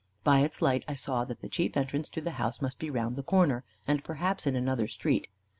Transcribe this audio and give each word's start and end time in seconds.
By 0.23 0.39
its 0.39 0.63
light 0.63 0.83
I 0.87 0.95
saw 0.95 1.25
that 1.25 1.41
the 1.41 1.47
chief 1.47 1.77
entrance 1.77 2.09
to 2.09 2.21
the 2.21 2.31
house 2.41 2.59
must 2.59 2.79
be 2.79 2.89
round 2.89 3.17
the 3.17 3.21
corner, 3.21 3.63
and 3.87 4.03
perhaps 4.03 4.47
in 4.47 4.55
another 4.55 4.87
street. 4.87 5.27